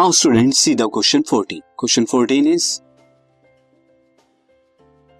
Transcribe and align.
Now 0.00 0.12
student 0.12 0.54
see 0.54 0.74
the 0.74 0.82
question 0.82 1.22
14 1.22 1.60
question 1.78 2.04
14 2.04 2.46
is 2.46 2.80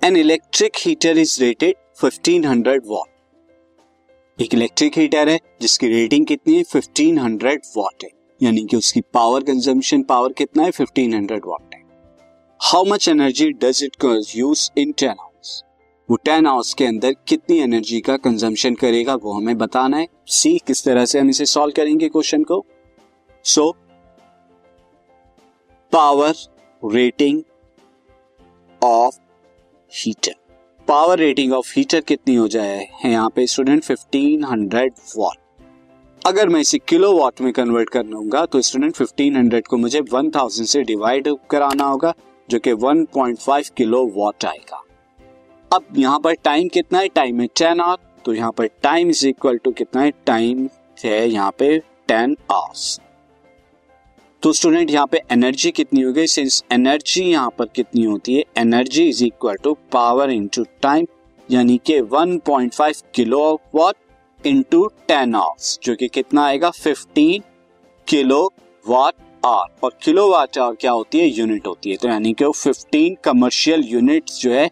an 0.04 0.16
electric 0.16 0.72
heater 0.76 1.18
is 1.18 1.40
rated 1.40 1.74
1500 2.04 2.86
watt 2.86 4.42
एक 4.42 4.54
electric 4.54 4.98
heater 4.98 5.28
है 5.28 5.38
जिसकी 5.60 5.88
rating 5.88 6.26
कितनी 6.26 6.56
है? 6.56 6.62
1500 6.64 7.76
watt 7.76 8.04
है। 8.04 8.10
यानी 8.42 8.66
कि 8.66 8.76
उसकी 8.76 9.00
पावर 9.00 9.42
कंजम्पशन 9.42 10.02
पावर 10.02 10.32
कितना 10.32 10.62
है? 10.62 10.70
1500 10.70 11.46
वॉट 11.46 11.74
है। 11.74 11.82
How 12.60 12.84
much 12.84 13.08
energy 13.08 13.50
does 13.50 13.84
it 13.84 14.26
use 14.36 14.70
in 14.78 14.92
10 14.92 15.08
hours 15.08 15.64
वो 16.10 16.18
10 16.28 16.46
आवर्स 16.46 16.74
के 16.74 16.84
अंदर 16.84 17.16
कितनी 17.28 17.58
एनर्जी 17.58 18.00
का 18.00 18.16
कंजम्पशन 18.16 18.74
करेगा 18.74 19.14
वो 19.14 19.32
हमें 19.32 19.58
बताना 19.58 19.96
है। 19.96 20.06
सी 20.26 20.58
किस 20.58 20.84
तरह 20.84 21.04
से 21.04 21.18
हम 21.18 21.30
इसे 21.30 21.46
सॉल्व 21.46 21.72
करेंगे 21.76 22.08
क्वेश्चन 22.08 22.42
को। 22.42 22.64
So 23.44 23.68
so, 23.68 23.89
power 25.92 26.34
rating 26.82 27.42
of 28.82 29.16
heater 29.92 30.34
power 30.88 31.18
rating 31.18 31.52
of 31.52 31.72
heater 31.76 32.00
कितनी 32.00 32.34
हो 32.34 32.46
जाए? 32.48 32.76
है 33.04 33.10
यहाँ 33.10 33.30
पे 33.30 33.46
स्टूडेंट 33.46 33.84
1500 33.84 35.16
वॉट 35.16 35.36
अगर 36.22 36.48
मैं 36.48 36.60
इसे 36.60 36.78
किलो 36.78 37.12
वॉट 37.12 37.40
में 37.40 37.52
कन्वर्ट 37.52 37.90
कर 37.90 38.04
लूँगा 38.04 38.44
तो 38.46 38.60
स्टूडेंट 38.60 38.96
1500 38.96 39.66
को 39.68 39.76
मुझे 39.76 40.00
1000 40.02 40.66
से 40.66 40.82
डिवाइड 40.82 41.28
कराना 41.50 41.84
होगा, 41.84 42.14
जो 42.48 42.58
कि 42.58 42.74
1.5 42.74 43.68
किलो 43.68 44.04
वॉट 44.14 44.44
आएगा। 44.44 44.82
अब 45.70 45.84
यहाँ 45.98 46.20
पर 46.20 46.34
टाइम 46.34 46.68
कितना 46.68 46.98
है? 46.98 47.08
टाइम 47.08 47.40
है 47.40 47.46
टेन 47.46 47.80
आवर 47.80 47.98
तो 48.24 48.34
यहाँ 48.34 48.52
पर 48.52 48.66
टाइम 48.82 49.10
इज़ 49.10 49.26
इक्वल 49.28 49.58
टू 49.58 49.72
कितना 49.72 50.02
है? 50.02 50.10
टाइम 50.26 50.68
है 51.04 51.28
यहाँ 51.28 51.52
पे 51.58 51.78
टेन 52.08 52.36
आवर्स 52.50 53.00
तो 54.42 54.52
स्टूडेंट 54.52 54.90
यहाँ 54.90 55.06
पे 55.06 55.20
एनर्जी 55.32 55.70
कितनी 55.70 56.00
हो 56.00 56.12
गई? 56.12 56.26
सिंस 56.26 56.64
एनर्जी 56.72 57.22
यहाँ 57.22 57.50
पर 57.58 57.64
कितनी 57.64 58.04
होती 58.04 58.34
है? 58.34 58.44
Energy 58.58 59.08
is 59.08 59.24
equal 59.24 59.56
to 59.56 59.76
power 59.92 60.30
into 60.30 60.64
time 60.82 61.06
यानी 61.50 61.80
कि 61.86 62.00
1.5 62.00 63.04
kilo 63.14 63.60
watt 63.74 63.94
into 64.46 64.86
ten 65.08 65.34
hours 65.34 65.78
जो 65.82 65.94
कि 65.94 66.08
कितना 66.08 66.44
आएगा? 66.44 66.70
15 66.70 67.42
किलो 68.08 68.52
वाट 68.88 69.14
आवर 69.44 69.66
और 69.84 69.98
किलो 70.02 70.30
वाट 70.30 70.58
आवर 70.58 70.74
क्या 70.74 70.92
होती 70.92 71.18
है? 71.18 71.26
यूनिट 71.26 71.66
होती 71.66 71.90
है। 71.90 71.96
तो 71.96 72.08
यानी 72.08 72.32
कि 72.32 72.44
वो 72.44 72.52
15 72.52 73.16
कमर्शियल 73.24 73.84
यूनिट्स 73.84 74.40
जो 74.40 74.52
है 74.52 74.70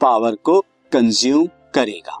पावर 0.00 0.34
को 0.34 0.60
कंज्यूम 0.92 1.48
करेगा। 1.74 2.20